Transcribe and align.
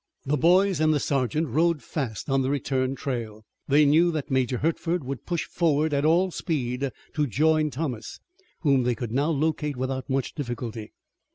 The 0.25 0.35
boys 0.35 0.79
and 0.79 0.91
the 0.91 0.99
sergeant 0.99 1.49
rode 1.49 1.83
fast 1.83 2.27
on 2.27 2.41
the 2.41 2.49
return 2.49 2.95
trail. 2.95 3.45
They 3.67 3.85
knew 3.85 4.11
that 4.13 4.31
Major 4.31 4.57
Hertford 4.57 5.03
would 5.03 5.27
push 5.27 5.45
forward 5.45 5.93
at 5.93 6.05
all 6.05 6.31
speed 6.31 6.89
to 7.13 7.27
join 7.27 7.69
Thomas, 7.69 8.19
whom 8.61 8.81
they 8.81 8.95
could 8.95 9.11
now 9.11 9.29
locate 9.29 9.77
without 9.77 10.09
much 10.09 10.33
difficulty. 10.33 10.91